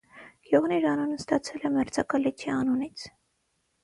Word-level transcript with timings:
Գյուղն 0.45 0.71
իր 0.77 0.85
անունն 0.91 1.11
ստացել 1.19 1.67
է 1.69 1.71
մերձակա 1.75 2.21
լճի 2.23 2.49
անունից։ 2.55 3.05